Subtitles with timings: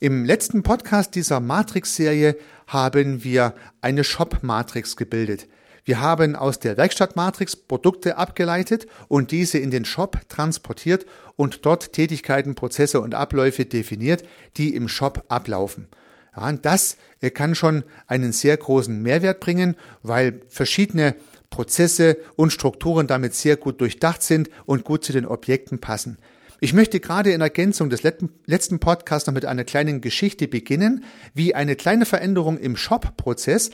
[0.00, 2.36] Im letzten Podcast dieser Matrix-Serie
[2.68, 5.48] haben wir eine Shop-Matrix gebildet.
[5.84, 11.04] Wir haben aus der Werkstatt-Matrix Produkte abgeleitet und diese in den Shop transportiert
[11.34, 14.22] und dort Tätigkeiten, Prozesse und Abläufe definiert,
[14.56, 15.88] die im Shop ablaufen.
[16.36, 19.74] Ja, das äh, kann schon einen sehr großen Mehrwert bringen,
[20.04, 21.16] weil verschiedene
[21.50, 26.18] Prozesse und Strukturen damit sehr gut durchdacht sind und gut zu den Objekten passen.
[26.60, 31.54] Ich möchte gerade in Ergänzung des letzten Podcasts noch mit einer kleinen Geschichte beginnen, wie
[31.54, 33.70] eine kleine Veränderung im Shop-Prozess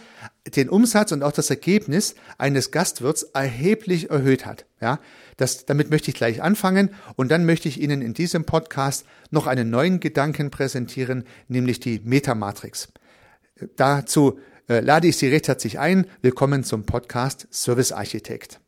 [0.54, 4.66] den Umsatz und auch das Ergebnis eines Gastwirts erheblich erhöht hat.
[4.82, 5.00] Ja,
[5.38, 9.46] das, damit möchte ich gleich anfangen und dann möchte ich Ihnen in diesem Podcast noch
[9.46, 12.88] einen neuen Gedanken präsentieren, nämlich die Metamatrix.
[13.76, 16.06] Dazu äh, lade ich Sie recht herzlich ein.
[16.20, 18.60] Willkommen zum Podcast Service Architekt.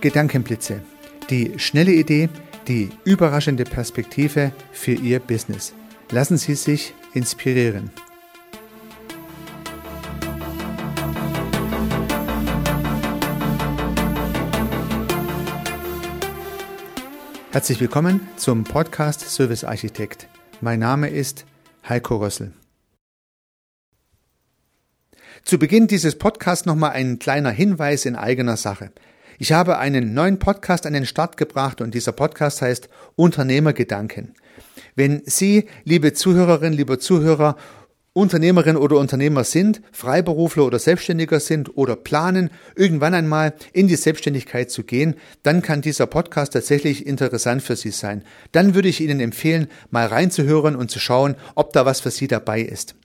[0.00, 0.80] Gedankenblitze.
[1.28, 2.28] Die schnelle Idee,
[2.68, 5.74] die überraschende Perspektive für Ihr Business.
[6.10, 7.90] Lassen Sie sich inspirieren.
[17.50, 20.28] Herzlich willkommen zum Podcast Service Architekt.
[20.60, 21.44] Mein Name ist
[21.88, 22.52] Heiko Rössel.
[25.44, 28.92] Zu Beginn dieses Podcasts nochmal ein kleiner Hinweis in eigener Sache.
[29.40, 34.34] Ich habe einen neuen Podcast an den Start gebracht und dieser Podcast heißt Unternehmergedanken.
[34.96, 37.56] Wenn Sie, liebe Zuhörerinnen, liebe Zuhörer,
[38.14, 44.72] Unternehmerin oder Unternehmer sind, Freiberufler oder Selbstständiger sind oder planen, irgendwann einmal in die Selbstständigkeit
[44.72, 48.24] zu gehen, dann kann dieser Podcast tatsächlich interessant für Sie sein.
[48.50, 52.26] Dann würde ich Ihnen empfehlen, mal reinzuhören und zu schauen, ob da was für Sie
[52.26, 52.96] dabei ist.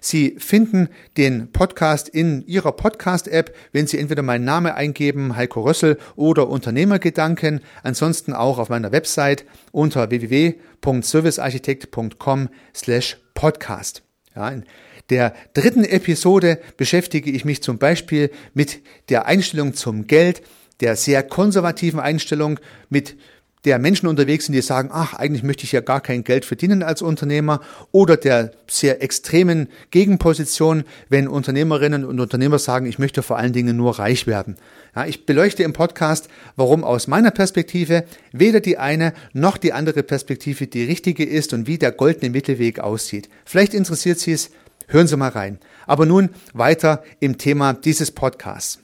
[0.00, 5.98] Sie finden den Podcast in Ihrer Podcast-App, wenn Sie entweder meinen Namen eingeben, Heiko Rössel
[6.16, 14.02] oder Unternehmergedanken, ansonsten auch auf meiner Website unter www.servicearchitekt.com slash podcast.
[14.34, 14.64] Ja, in
[15.10, 20.42] der dritten Episode beschäftige ich mich zum Beispiel mit der Einstellung zum Geld,
[20.80, 22.58] der sehr konservativen Einstellung,
[22.88, 23.16] mit
[23.64, 26.82] der Menschen unterwegs sind, die sagen, ach, eigentlich möchte ich ja gar kein Geld verdienen
[26.82, 27.60] als Unternehmer
[27.92, 33.76] oder der sehr extremen Gegenposition, wenn Unternehmerinnen und Unternehmer sagen, ich möchte vor allen Dingen
[33.76, 34.56] nur reich werden.
[34.96, 40.02] Ja, ich beleuchte im Podcast, warum aus meiner Perspektive weder die eine noch die andere
[40.02, 43.28] Perspektive die richtige ist und wie der goldene Mittelweg aussieht.
[43.44, 44.50] Vielleicht interessiert Sie es,
[44.88, 45.58] hören Sie mal rein.
[45.86, 48.80] Aber nun weiter im Thema dieses Podcasts.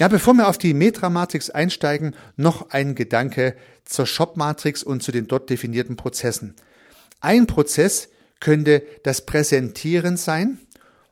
[0.00, 3.54] Ja, bevor wir auf die Metra-Matrix einsteigen, noch ein Gedanke
[3.84, 6.54] zur Shop-Matrix und zu den dort definierten Prozessen.
[7.20, 8.08] Ein Prozess
[8.40, 10.58] könnte das Präsentieren sein,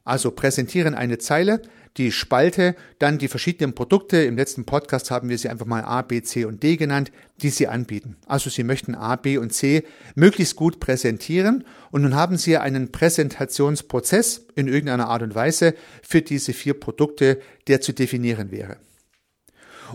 [0.04, 1.62] also präsentieren eine Zeile,
[1.96, 4.22] die Spalte, dann die verschiedenen Produkte.
[4.22, 7.10] Im letzten Podcast haben wir sie einfach mal A, B, C und D genannt,
[7.42, 8.16] die sie anbieten.
[8.26, 9.84] Also Sie möchten A, B und C
[10.14, 16.22] möglichst gut präsentieren und nun haben Sie einen Präsentationsprozess in irgendeiner Art und Weise für
[16.22, 18.76] diese vier Produkte, der zu definieren wäre.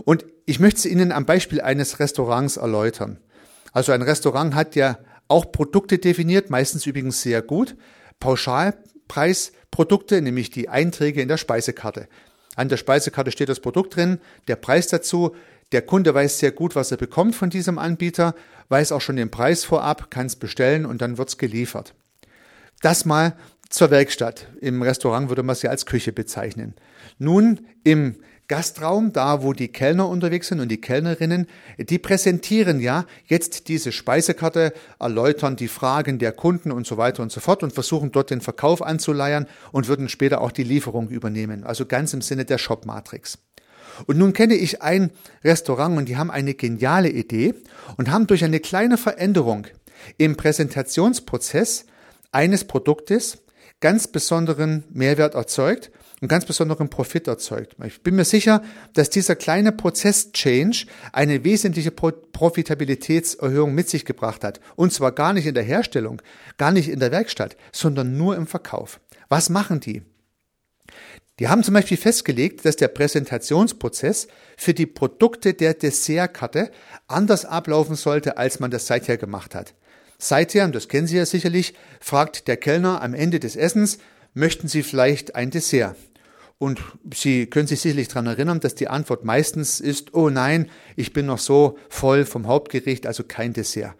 [0.04, 3.18] Und ich möchte es Ihnen am Beispiel eines Restaurants erläutern.
[3.72, 4.98] Also ein Restaurant hat ja
[5.28, 7.76] auch Produkte definiert, meistens übrigens sehr gut.
[8.20, 8.95] Pauschalpreis
[9.70, 12.08] Produkte, nämlich die Einträge in der Speisekarte.
[12.54, 14.18] An der Speisekarte steht das Produkt drin,
[14.48, 15.34] der Preis dazu.
[15.72, 18.34] Der Kunde weiß sehr gut, was er bekommt von diesem Anbieter,
[18.68, 21.94] weiß auch schon den Preis vorab, kann es bestellen und dann wird es geliefert.
[22.80, 23.36] Das mal
[23.68, 24.48] zur Werkstatt.
[24.60, 26.74] Im Restaurant würde man sie als Küche bezeichnen.
[27.18, 28.16] Nun im
[28.48, 31.46] Gastraum, da wo die Kellner unterwegs sind und die Kellnerinnen,
[31.78, 37.32] die präsentieren ja jetzt diese Speisekarte, erläutern die Fragen der Kunden und so weiter und
[37.32, 41.64] so fort und versuchen dort den Verkauf anzuleiern und würden später auch die Lieferung übernehmen.
[41.64, 43.38] Also ganz im Sinne der Shop-Matrix.
[44.06, 45.10] Und nun kenne ich ein
[45.42, 47.54] Restaurant und die haben eine geniale Idee
[47.96, 49.66] und haben durch eine kleine Veränderung
[50.18, 51.86] im Präsentationsprozess
[52.30, 53.38] eines Produktes
[53.80, 55.90] ganz besonderen Mehrwert erzeugt
[56.20, 57.76] einen ganz besonderen Profit erzeugt.
[57.84, 58.62] Ich bin mir sicher,
[58.94, 64.60] dass dieser kleine Prozess-Change eine wesentliche Profitabilitätserhöhung mit sich gebracht hat.
[64.76, 66.22] Und zwar gar nicht in der Herstellung,
[66.56, 69.00] gar nicht in der Werkstatt, sondern nur im Verkauf.
[69.28, 70.02] Was machen die?
[71.38, 76.70] Die haben zum Beispiel festgelegt, dass der Präsentationsprozess für die Produkte der Dessertkarte
[77.08, 79.74] anders ablaufen sollte, als man das seither gemacht hat.
[80.18, 83.98] Seither, und das kennen Sie ja sicherlich, fragt der Kellner am Ende des Essens,
[84.36, 85.96] möchten Sie vielleicht ein Dessert?
[86.58, 86.80] Und
[87.12, 91.26] Sie können sich sicherlich daran erinnern, dass die Antwort meistens ist, oh nein, ich bin
[91.26, 93.94] noch so voll vom Hauptgericht, also kein Dessert.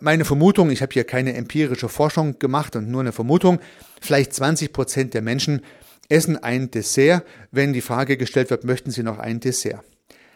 [0.00, 3.60] meine Vermutung, ich habe hier keine empirische Forschung gemacht und nur eine Vermutung,
[4.00, 5.62] vielleicht 20 Prozent der Menschen
[6.08, 9.84] essen ein Dessert, wenn die Frage gestellt wird, möchten Sie noch ein Dessert?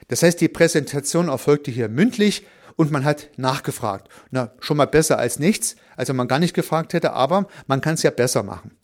[0.09, 2.47] Das heißt, die Präsentation erfolgte hier mündlich
[2.77, 4.09] und man hat nachgefragt.
[4.31, 7.81] Na, schon mal besser als nichts, als wenn man gar nicht gefragt hätte, aber man
[7.81, 8.77] kann es ja besser machen.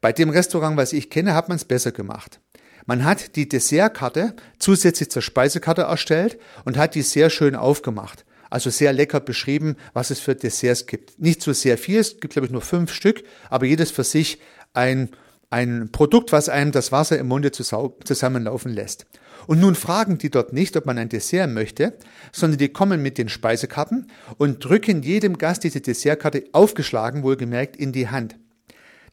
[0.00, 2.40] Bei dem Restaurant, was ich kenne, hat man es besser gemacht.
[2.86, 8.24] Man hat die Dessertkarte zusätzlich zur Speisekarte erstellt und hat die sehr schön aufgemacht.
[8.50, 11.18] Also sehr lecker beschrieben, was es für Desserts gibt.
[11.18, 14.38] Nicht so sehr viel, es gibt glaube ich nur fünf Stück, aber jedes für sich
[14.74, 15.08] ein,
[15.54, 19.06] ein Produkt, was einem das Wasser im Munde zusammenlaufen lässt.
[19.46, 21.96] Und nun fragen die dort nicht, ob man ein Dessert möchte,
[22.32, 27.92] sondern die kommen mit den Speisekarten und drücken jedem Gast diese Dessertkarte aufgeschlagen, wohlgemerkt, in
[27.92, 28.36] die Hand.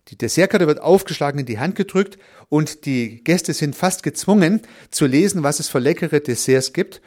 [0.07, 2.17] Die Dessertkarte wird aufgeschlagen in die Hand gedrückt
[2.49, 7.01] und die Gäste sind fast gezwungen zu lesen, was es für leckere Desserts gibt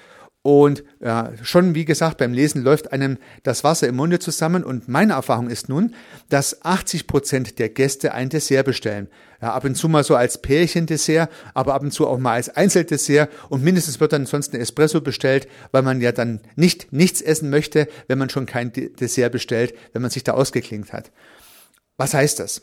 [0.46, 4.62] und ja, schon, wie gesagt, beim Lesen läuft einem das Wasser im Munde zusammen.
[4.62, 5.94] Und meine Erfahrung ist nun,
[6.28, 9.08] dass 80 Prozent der Gäste ein Dessert bestellen.
[9.40, 12.50] Ja, ab und zu mal so als Pärchendessert, aber ab und zu auch mal als
[12.50, 13.30] Einzeldessert.
[13.48, 17.48] Und mindestens wird dann sonst ein Espresso bestellt, weil man ja dann nicht nichts essen
[17.48, 21.10] möchte, wenn man schon kein Dessert bestellt, wenn man sich da ausgeklingt hat.
[21.96, 22.60] Was heißt das?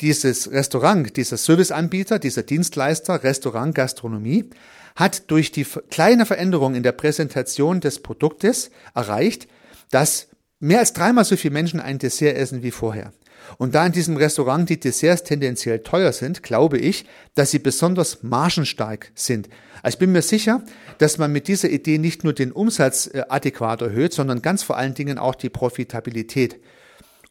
[0.00, 4.48] Dieses Restaurant, dieser Serviceanbieter, dieser Dienstleister, Restaurant, Gastronomie,
[4.94, 9.48] hat durch die kleine Veränderung in der Präsentation des Produktes erreicht,
[9.90, 10.28] dass
[10.60, 13.12] mehr als dreimal so viele Menschen ein Dessert essen wie vorher.
[13.58, 17.04] Und da in diesem Restaurant die Desserts tendenziell teuer sind, glaube ich,
[17.34, 19.48] dass sie besonders margenstark sind.
[19.82, 20.62] Also ich bin mir sicher,
[20.98, 24.76] dass man mit dieser Idee nicht nur den Umsatz äh, adäquat erhöht, sondern ganz vor
[24.76, 26.58] allen Dingen auch die Profitabilität.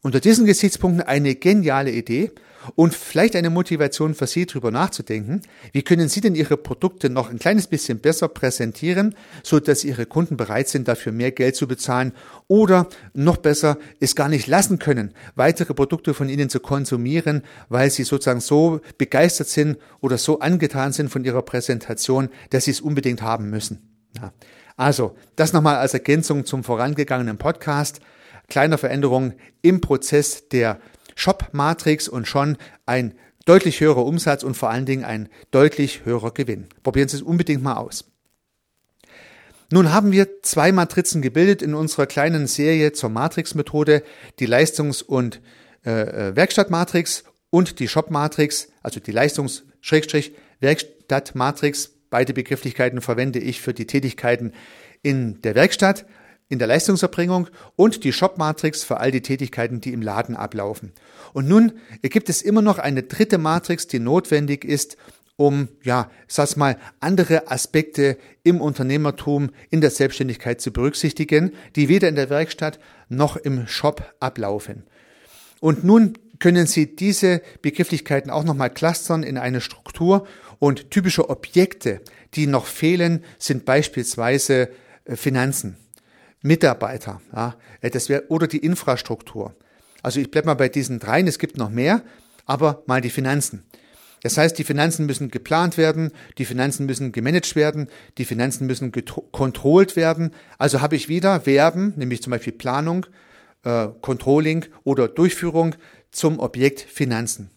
[0.01, 2.31] Unter diesen Gesichtspunkten eine geniale Idee
[2.75, 7.30] und vielleicht eine Motivation für Sie, darüber nachzudenken, wie können Sie denn Ihre Produkte noch
[7.30, 11.68] ein kleines bisschen besser präsentieren, so dass Ihre Kunden bereit sind, dafür mehr Geld zu
[11.68, 12.13] bezahlen
[12.48, 17.89] oder noch besser es gar nicht lassen können, weitere Produkte von Ihnen zu konsumieren, weil
[17.89, 22.81] Sie sozusagen so begeistert sind oder so angetan sind von Ihrer Präsentation, dass Sie es
[22.81, 23.89] unbedingt haben müssen.
[24.18, 24.33] Ja.
[24.75, 28.00] Also, das nochmal als Ergänzung zum vorangegangenen Podcast.
[28.48, 30.80] Kleiner Veränderung im Prozess der
[31.15, 33.13] Shop-Matrix und schon ein
[33.45, 36.68] deutlich höherer Umsatz und vor allen Dingen ein deutlich höherer Gewinn.
[36.81, 38.06] Probieren Sie es unbedingt mal aus.
[39.71, 44.04] Nun haben wir zwei Matrizen gebildet in unserer kleinen Serie zur Matrix-Methode,
[44.39, 45.42] die Leistungs- und
[45.86, 51.89] äh, äh Werkstattmatrix und die Shop-Matrix, also die Leistungs-Werkstatt-Matrix.
[52.10, 54.51] Beide Begrifflichkeiten verwende ich für die Tätigkeiten
[55.01, 56.06] in der Werkstatt
[56.50, 60.92] in der Leistungserbringung und die Shop-Matrix für all die Tätigkeiten, die im Laden ablaufen.
[61.34, 64.98] Und nun gibt es immer noch eine dritte Matrix, die notwendig ist,
[65.36, 72.07] um, ja, sag's mal, andere Aspekte im Unternehmertum, in der Selbstständigkeit zu berücksichtigen, die weder
[72.07, 72.80] in der Werkstatt
[73.10, 74.84] noch im Shop ablaufen.
[75.60, 80.28] Und nun können Sie diese Begrifflichkeiten auch nochmal clustern in eine Struktur
[80.60, 82.01] und typische Objekte,
[82.34, 84.69] die noch fehlen, sind beispielsweise
[85.06, 85.78] äh, Finanzen.
[86.44, 89.56] Mitarbeiter, ja, äh, das wäre oder die Infrastruktur.
[90.04, 92.04] Also ich bleibe mal bei diesen dreien, es gibt noch mehr,
[92.45, 93.63] aber mal die Finanzen.
[94.24, 98.92] Das heißt, die Finanzen müssen geplant werden, die Finanzen müssen gemanagt werden, die Finanzen müssen
[99.31, 100.31] kontrolliert werden.
[100.57, 103.06] Also habe ich wieder Verben, nämlich zum Beispiel Planung,
[103.63, 105.75] äh, Controlling oder Durchführung
[106.12, 107.51] zum Objekt Finanzen.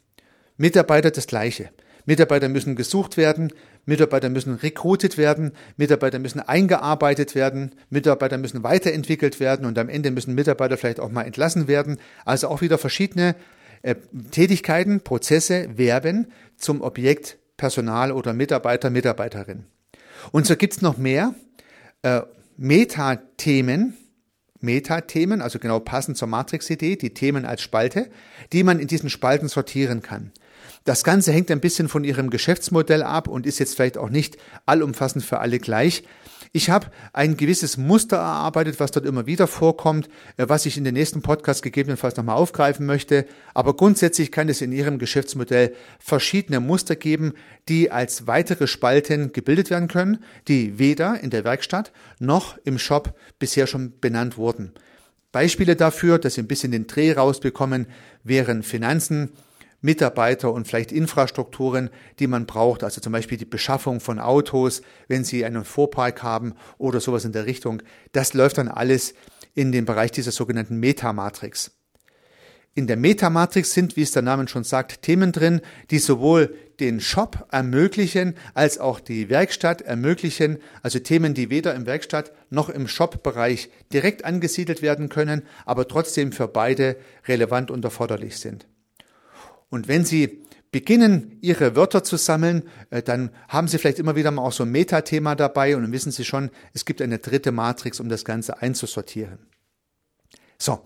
[0.56, 1.70] Mitarbeiter das gleiche.
[2.04, 3.52] Mitarbeiter müssen gesucht werden,
[3.86, 10.10] Mitarbeiter müssen rekrutiert werden, Mitarbeiter müssen eingearbeitet werden, Mitarbeiter müssen weiterentwickelt werden und am Ende
[10.10, 11.98] müssen Mitarbeiter vielleicht auch mal entlassen werden.
[12.24, 13.36] Also auch wieder verschiedene
[13.82, 13.94] äh,
[14.32, 16.26] Tätigkeiten, Prozesse, Verben
[16.56, 19.64] zum Objekt Personal oder Mitarbeiter, Mitarbeiterin.
[20.32, 21.34] Und so gibt's noch mehr
[22.02, 22.22] äh,
[22.56, 23.96] Metathemen,
[24.60, 28.10] Metathemen, also genau passend zur Matrix-Idee, die Themen als Spalte,
[28.52, 30.32] die man in diesen Spalten sortieren kann.
[30.86, 34.36] Das Ganze hängt ein bisschen von Ihrem Geschäftsmodell ab und ist jetzt vielleicht auch nicht
[34.66, 36.04] allumfassend für alle gleich.
[36.52, 40.84] Ich habe ein gewisses Muster erarbeitet, was dort immer wieder vorkommt, äh, was ich in
[40.84, 43.26] den nächsten Podcast gegebenenfalls nochmal aufgreifen möchte.
[43.52, 47.32] Aber grundsätzlich kann es in Ihrem Geschäftsmodell verschiedene Muster geben,
[47.68, 51.90] die als weitere Spalten gebildet werden können, die weder in der Werkstatt
[52.20, 54.72] noch im Shop bisher schon benannt wurden.
[55.32, 57.88] Beispiele dafür, dass Sie ein bisschen den Dreh rausbekommen,
[58.22, 59.32] wären Finanzen,
[59.80, 65.24] Mitarbeiter und vielleicht Infrastrukturen, die man braucht, also zum Beispiel die Beschaffung von Autos, wenn
[65.24, 67.82] Sie einen Vorpark haben oder sowas in der Richtung.
[68.12, 69.14] Das läuft dann alles
[69.54, 71.72] in den Bereich dieser sogenannten Metamatrix.
[72.76, 77.00] in der Metamatrix sind, wie es der Name schon sagt, Themen drin, die sowohl den
[77.00, 82.86] Shop ermöglichen als auch die Werkstatt ermöglichen, also Themen, die weder im Werkstatt noch im
[82.86, 88.66] Shop-Bereich direkt angesiedelt werden können, aber trotzdem für beide relevant und erforderlich sind.
[89.68, 94.30] Und wenn Sie beginnen, Ihre Wörter zu sammeln, äh, dann haben Sie vielleicht immer wieder
[94.30, 97.52] mal auch so ein Metathema dabei und dann wissen Sie schon, es gibt eine dritte
[97.52, 99.38] Matrix, um das Ganze einzusortieren.
[100.58, 100.82] So,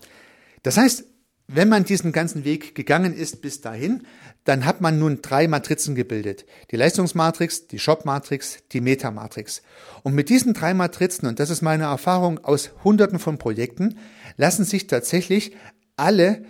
[0.63, 1.05] das heißt,
[1.53, 4.03] wenn man diesen ganzen Weg gegangen ist bis dahin,
[4.45, 6.45] dann hat man nun drei Matrizen gebildet.
[6.71, 9.61] Die Leistungsmatrix, die Shop-Matrix, die Metamatrix.
[10.03, 13.97] Und mit diesen drei Matrizen, und das ist meine Erfahrung aus hunderten von Projekten,
[14.37, 15.51] lassen sich tatsächlich
[15.97, 16.45] alle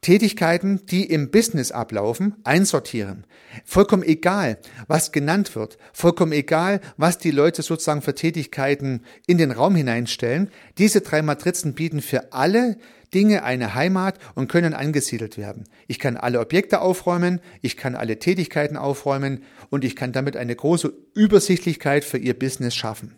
[0.00, 3.24] Tätigkeiten, die im Business ablaufen, einsortieren.
[3.64, 9.50] Vollkommen egal, was genannt wird, vollkommen egal, was die Leute sozusagen für Tätigkeiten in den
[9.50, 10.50] Raum hineinstellen.
[10.78, 12.76] Diese drei Matrizen bieten für alle
[13.14, 15.64] Dinge eine Heimat und können angesiedelt werden.
[15.86, 20.54] Ich kann alle Objekte aufräumen, ich kann alle Tätigkeiten aufräumen und ich kann damit eine
[20.54, 23.14] große Übersichtlichkeit für Ihr Business schaffen.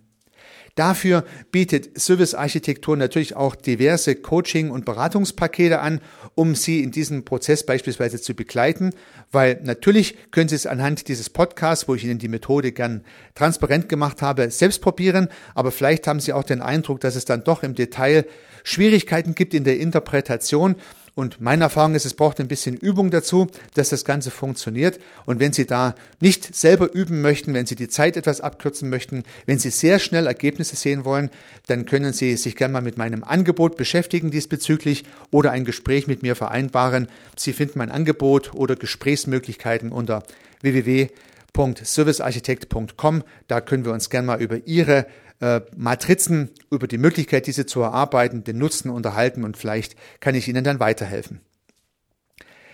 [0.75, 6.01] Dafür bietet Service Architektur natürlich auch diverse Coaching- und Beratungspakete an,
[6.35, 8.91] um Sie in diesem Prozess beispielsweise zu begleiten,
[9.33, 13.89] weil natürlich können Sie es anhand dieses Podcasts, wo ich Ihnen die Methode gern transparent
[13.89, 17.63] gemacht habe, selbst probieren, aber vielleicht haben Sie auch den Eindruck, dass es dann doch
[17.63, 18.25] im Detail
[18.65, 20.77] Schwierigkeiten gibt in der Interpretation
[21.19, 25.01] und meine Erfahrung ist, es braucht ein bisschen Übung dazu, dass das Ganze funktioniert.
[25.27, 29.25] Und wenn Sie da nicht selber üben möchten, wenn Sie die Zeit etwas abkürzen möchten,
[29.45, 31.31] wenn Sie sehr schnell Ergebnisse sehen wollen,
[31.67, 36.23] dann können Sie sich gerne mal mit meinem Angebot beschäftigen diesbezüglich oder ein Gespräch mit
[36.23, 37.09] mir vereinbaren.
[37.35, 40.23] Sie finden mein Angebot oder Gesprächsmöglichkeiten unter
[40.61, 43.25] www.servicearchitekt.com.
[43.49, 45.05] Da können wir uns gerne mal über Ihre
[45.41, 50.49] äh, Matrizen über die Möglichkeit, diese zu erarbeiten, den Nutzen unterhalten und vielleicht kann ich
[50.49, 51.41] Ihnen dann weiterhelfen.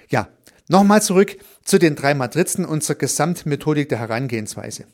[0.08, 0.28] Ja,
[0.68, 4.84] nochmal zurück zu den drei Matrizen zur Gesamtmethodik der Herangehensweise.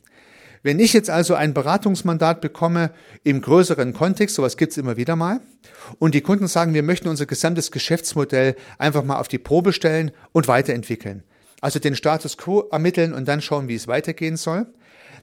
[0.63, 2.91] Wenn ich jetzt also ein Beratungsmandat bekomme
[3.25, 5.41] im größeren Kontext, sowas gibt's immer wieder mal,
[5.99, 10.11] und die Kunden sagen, wir möchten unser gesamtes Geschäftsmodell einfach mal auf die Probe stellen
[10.33, 11.23] und weiterentwickeln.
[11.63, 14.67] Also den Status quo ermitteln und dann schauen, wie es weitergehen soll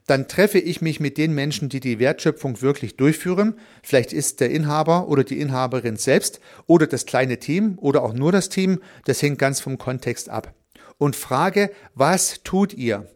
[0.08, 3.56] dann treffe ich mich mit den Menschen, die die Wertschöpfung wirklich durchführen.
[3.84, 8.32] Vielleicht ist der Inhaber oder die Inhaberin selbst oder das kleine Team oder auch nur
[8.32, 8.80] das Team.
[9.06, 10.54] Das hängt ganz vom Kontext ab.
[10.98, 13.08] Und frage, was tut ihr?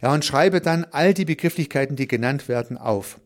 [0.00, 3.18] Ja, und schreibe dann all die Begrifflichkeiten, die genannt werden, auf.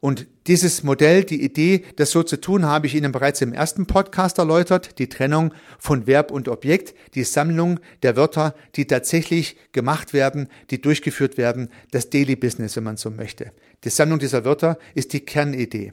[0.00, 3.86] Und dieses Modell, die Idee, das so zu tun, habe ich Ihnen bereits im ersten
[3.86, 10.12] Podcast erläutert, die Trennung von Verb und Objekt, die Sammlung der Wörter, die tatsächlich gemacht
[10.12, 13.52] werden, die durchgeführt werden, das Daily Business, wenn man so möchte.
[13.84, 15.92] Die Sammlung dieser Wörter ist die Kernidee.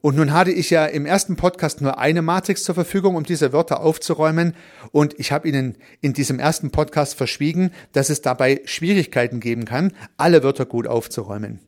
[0.00, 3.52] Und nun hatte ich ja im ersten Podcast nur eine Matrix zur Verfügung, um diese
[3.52, 4.54] Wörter aufzuräumen.
[4.90, 9.92] Und ich habe Ihnen in diesem ersten Podcast verschwiegen, dass es dabei Schwierigkeiten geben kann,
[10.16, 11.60] alle Wörter gut aufzuräumen.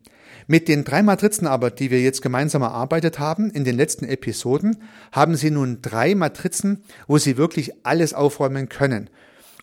[0.46, 4.76] Mit den drei Matrizen aber, die wir jetzt gemeinsam erarbeitet haben in den letzten Episoden,
[5.10, 9.10] haben Sie nun drei Matrizen, wo Sie wirklich alles aufräumen können.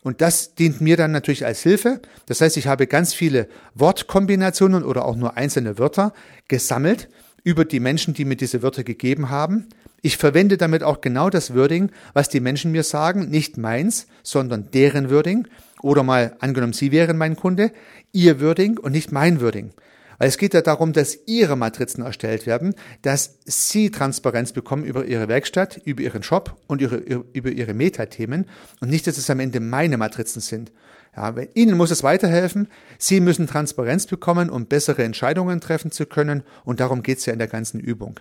[0.04, 2.02] Und das dient mir dann natürlich als Hilfe.
[2.26, 6.14] Das heißt, ich habe ganz viele Wortkombinationen oder auch nur einzelne Wörter
[6.50, 7.08] gesammelt
[7.46, 9.68] über die Menschen, die mir diese Wörter gegeben haben.
[10.02, 14.70] Ich verwende damit auch genau das Wording, was die Menschen mir sagen, nicht meins, sondern
[14.72, 15.48] deren Wording.
[15.82, 17.72] Oder mal angenommen, Sie wären mein Kunde,
[18.12, 19.72] Ihr Wording und nicht mein Wording.
[20.18, 25.06] Weil es geht ja darum, dass Ihre Matrizen erstellt werden, dass Sie Transparenz bekommen über
[25.06, 28.46] Ihre Werkstatt, über Ihren Shop und ihre, über Ihre Metathemen
[28.80, 30.72] und nicht, dass es am Ende meine Matrizen sind.
[31.16, 32.68] Ja, Ihnen muss es weiterhelfen.
[32.98, 36.44] Sie müssen Transparenz bekommen, um bessere Entscheidungen treffen zu können.
[36.64, 38.20] Und darum geht es ja in der ganzen Übung.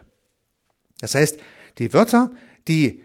[1.00, 1.38] Das heißt,
[1.78, 2.30] die Wörter,
[2.68, 3.02] die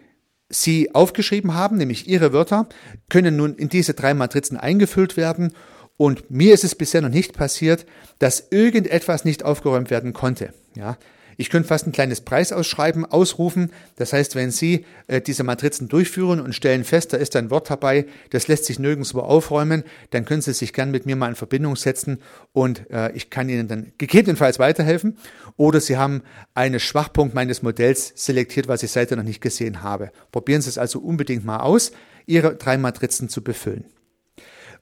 [0.50, 2.68] Sie aufgeschrieben haben, nämlich Ihre Wörter,
[3.10, 5.52] können nun in diese drei Matrizen eingefüllt werden
[5.98, 7.84] und mir ist es bisher noch nicht passiert,
[8.18, 10.54] dass irgendetwas nicht aufgeräumt werden konnte.
[10.74, 10.96] Ja,
[11.40, 13.70] ich könnte fast ein kleines Preisausschreiben ausrufen.
[13.94, 17.70] Das heißt, wenn Sie äh, diese Matrizen durchführen und stellen fest, da ist ein Wort
[17.70, 21.36] dabei, das lässt sich nirgendwo aufräumen, dann können Sie sich gern mit mir mal in
[21.36, 22.20] Verbindung setzen
[22.52, 25.16] und äh, ich kann Ihnen dann gegebenenfalls weiterhelfen.
[25.56, 26.22] Oder Sie haben
[26.54, 30.10] einen Schwachpunkt meines Modells selektiert, was ich seither noch nicht gesehen habe.
[30.32, 31.92] Probieren Sie es also unbedingt mal aus,
[32.26, 33.84] Ihre drei Matrizen zu befüllen.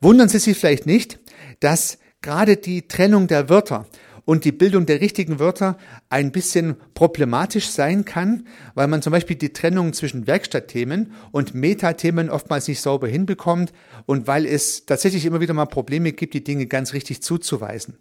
[0.00, 1.18] Wundern Sie sich vielleicht nicht,
[1.60, 3.86] dass gerade die Trennung der Wörter
[4.26, 5.78] und die Bildung der richtigen Wörter
[6.10, 12.28] ein bisschen problematisch sein kann, weil man zum Beispiel die Trennung zwischen Werkstattthemen und Metathemen
[12.28, 13.72] oftmals nicht sauber hinbekommt
[14.04, 17.96] und weil es tatsächlich immer wieder mal Probleme gibt, die Dinge ganz richtig zuzuweisen.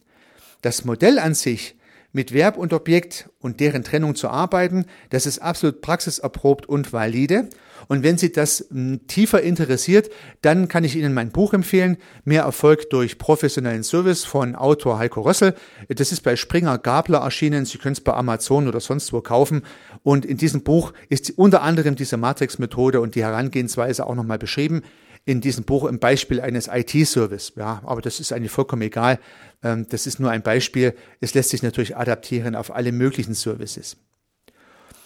[0.62, 1.76] Das Modell an sich
[2.16, 4.86] mit Verb und Objekt und deren Trennung zu arbeiten.
[5.10, 7.50] Das ist absolut praxiserprobt und valide.
[7.88, 10.10] Und wenn Sie das hm, tiefer interessiert,
[10.42, 15.22] dann kann ich Ihnen mein Buch empfehlen, Mehr Erfolg durch professionellen Service von Autor Heiko
[15.22, 15.56] Rössel.
[15.90, 17.66] Das ist bei Springer Gabler erschienen.
[17.66, 19.64] Sie können es bei Amazon oder sonst wo kaufen.
[20.02, 24.84] Und in diesem Buch ist unter anderem diese Matrix-Methode und die Herangehensweise auch nochmal beschrieben
[25.26, 27.54] in diesem Buch im Beispiel eines IT-Service.
[27.56, 29.20] Ja, aber das ist eigentlich vollkommen egal.
[29.64, 30.94] Ähm, das ist nur ein Beispiel.
[31.20, 33.98] Es lässt sich natürlich adaptieren auf alle möglichen Services.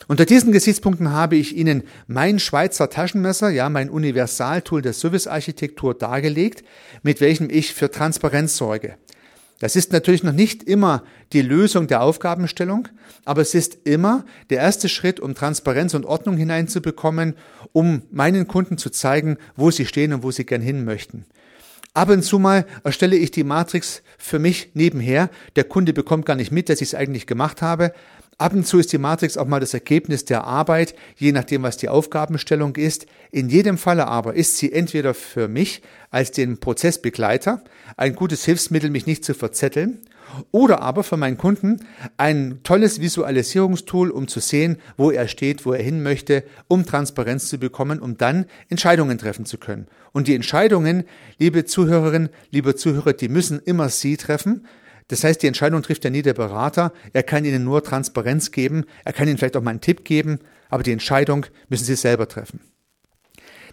[0.08, 6.64] Unter diesen Gesichtspunkten habe ich Ihnen mein Schweizer Taschenmesser, ja, mein Universaltool der Servicearchitektur dargelegt,
[7.04, 8.98] mit welchem ich für Transparenz sorge.
[9.60, 12.88] Das ist natürlich noch nicht immer die Lösung der Aufgabenstellung,
[13.26, 17.36] aber es ist immer der erste Schritt, um Transparenz und Ordnung hineinzubekommen,
[17.74, 21.26] um meinen Kunden zu zeigen, wo sie stehen und wo sie gern hin möchten.
[21.94, 25.30] Ab und zu mal erstelle ich die Matrix für mich nebenher.
[25.56, 27.94] Der Kunde bekommt gar nicht mit, dass ich es eigentlich gemacht habe.
[28.40, 31.76] Ab und zu ist die Matrix auch mal das Ergebnis der Arbeit, je nachdem, was
[31.76, 33.06] die Aufgabenstellung ist.
[33.32, 37.62] In jedem Falle aber ist sie entweder für mich als den Prozessbegleiter
[37.98, 40.00] ein gutes Hilfsmittel, mich nicht zu verzetteln,
[40.52, 45.74] oder aber für meinen Kunden ein tolles Visualisierungstool, um zu sehen, wo er steht, wo
[45.74, 49.88] er hin möchte, um Transparenz zu bekommen, um dann Entscheidungen treffen zu können.
[50.14, 51.04] Und die Entscheidungen,
[51.40, 54.66] liebe Zuhörerinnen, liebe Zuhörer, die müssen immer Sie treffen,
[55.10, 56.94] das heißt, die Entscheidung trifft ja nie der Berater.
[57.14, 58.86] Er kann Ihnen nur Transparenz geben.
[59.04, 60.40] Er kann Ihnen vielleicht auch mal einen Tipp geben.
[60.70, 62.62] Aber die Entscheidung müssen Sie selber treffen.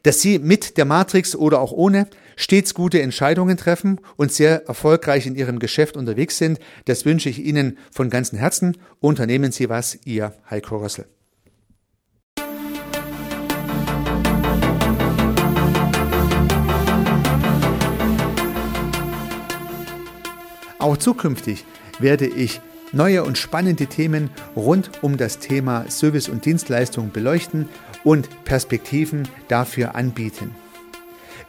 [0.02, 5.26] Dass Sie mit der Matrix oder auch ohne stets gute Entscheidungen treffen und sehr erfolgreich
[5.26, 8.78] in Ihrem Geschäft unterwegs sind, das wünsche ich Ihnen von ganzem Herzen.
[9.00, 11.06] Unternehmen Sie was, Ihr Heiko Rössel.
[20.86, 21.64] Auch zukünftig
[21.98, 22.60] werde ich
[22.92, 27.68] neue und spannende Themen rund um das Thema Service und Dienstleistung beleuchten
[28.04, 30.54] und Perspektiven dafür anbieten.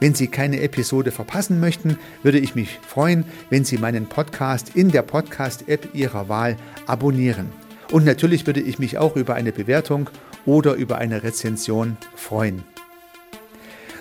[0.00, 4.90] Wenn Sie keine Episode verpassen möchten, würde ich mich freuen, wenn Sie meinen Podcast in
[4.90, 7.52] der Podcast-App Ihrer Wahl abonnieren.
[7.92, 10.10] Und natürlich würde ich mich auch über eine Bewertung
[10.46, 12.64] oder über eine Rezension freuen.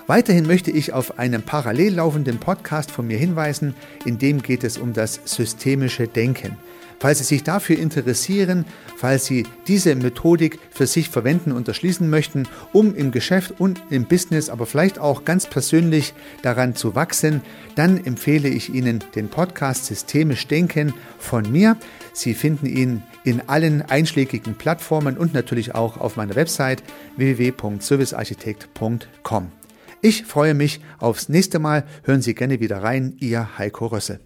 [0.08, 4.78] Weiterhin möchte ich auf einen parallel laufenden Podcast von mir hinweisen, in dem geht es
[4.78, 6.56] um das systemische Denken.
[7.00, 8.66] Falls Sie sich dafür interessieren,
[8.96, 14.06] falls Sie diese Methodik für sich verwenden und erschließen möchten, um im Geschäft und im
[14.06, 17.42] Business, aber vielleicht auch ganz persönlich daran zu wachsen,
[17.76, 21.78] dann empfehle ich Ihnen den Podcast Systemisch Denken von mir.
[22.14, 26.82] Sie finden ihn in allen einschlägigen Plattformen und natürlich auch auf meiner Website
[27.18, 29.57] www.servicearchitekt.com.
[30.02, 31.86] Ich freue mich aufs nächste Mal.
[32.04, 33.16] Hören Sie gerne wieder rein.
[33.20, 34.20] Ihr Heiko Rössel.